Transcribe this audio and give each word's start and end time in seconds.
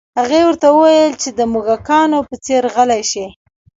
هغې 0.19 0.41
ورته 0.47 0.67
وویل 0.71 1.13
چې 1.21 1.29
د 1.39 1.41
موږکانو 1.53 2.17
په 2.27 2.35
څیر 2.43 2.63
غلي 2.75 3.01
شي 3.11 3.25